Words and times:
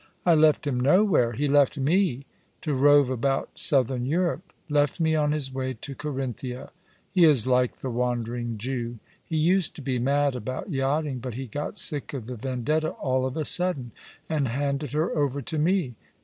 "I 0.25 0.33
left 0.33 0.65
him 0.65 0.79
nowhere. 0.79 1.33
He 1.33 1.47
left 1.47 1.77
me 1.77 2.25
to 2.61 2.73
rove 2.73 3.11
about 3.11 3.59
Southern 3.59 4.03
Europe— 4.03 4.51
left 4.67 4.99
me 4.99 5.13
on 5.13 5.31
his 5.31 5.53
way 5.53 5.75
to 5.75 5.93
Carinthia. 5.93 6.69
Ho 7.15 7.29
is 7.29 7.45
like 7.45 7.75
the 7.81 7.89
wandering 7.91 8.57
Jew. 8.57 8.97
He 9.23 9.37
used 9.37 9.75
to 9.75 9.81
be 9.83 9.99
mad 9.99 10.35
about 10.35 10.71
yachting; 10.71 11.19
but 11.19 11.35
he 11.35 11.45
got 11.45 11.77
sick 11.77 12.15
of 12.15 12.25
the 12.25 12.33
Vendetta 12.35 12.89
all 12.89 13.27
of 13.27 13.37
a 13.37 13.41
sudden^ 13.43 13.91
and 14.27 14.47
handed 14.47 14.93
her 14.93 15.15
over 15.15 15.39
to 15.43 15.59
me. 15.59 15.93